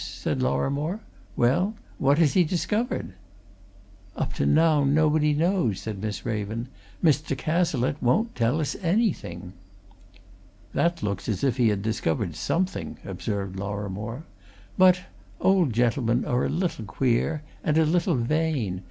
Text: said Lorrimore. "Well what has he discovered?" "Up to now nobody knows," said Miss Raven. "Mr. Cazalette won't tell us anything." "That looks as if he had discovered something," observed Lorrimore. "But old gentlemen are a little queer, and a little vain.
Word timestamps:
said 0.03 0.41
Lorrimore. 0.41 0.99
"Well 1.35 1.75
what 1.99 2.17
has 2.17 2.33
he 2.33 2.43
discovered?" 2.43 3.13
"Up 4.15 4.33
to 4.33 4.47
now 4.47 4.83
nobody 4.83 5.31
knows," 5.35 5.79
said 5.79 6.01
Miss 6.01 6.25
Raven. 6.25 6.69
"Mr. 7.03 7.37
Cazalette 7.37 8.01
won't 8.01 8.33
tell 8.35 8.59
us 8.59 8.75
anything." 8.81 9.53
"That 10.73 11.03
looks 11.03 11.29
as 11.29 11.43
if 11.43 11.57
he 11.57 11.67
had 11.67 11.83
discovered 11.83 12.35
something," 12.35 12.97
observed 13.05 13.57
Lorrimore. 13.59 14.23
"But 14.75 15.01
old 15.39 15.71
gentlemen 15.71 16.25
are 16.25 16.45
a 16.45 16.49
little 16.49 16.85
queer, 16.85 17.43
and 17.63 17.77
a 17.77 17.85
little 17.85 18.15
vain. 18.15 18.79